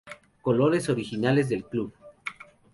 [0.41, 1.93] Colores originales del club.